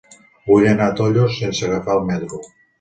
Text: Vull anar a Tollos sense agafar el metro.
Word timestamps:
Vull 0.51 0.65
anar 0.69 0.87
a 0.87 0.95
Tollos 1.01 1.39
sense 1.43 1.69
agafar 1.71 2.01
el 2.01 2.05
metro. 2.11 2.45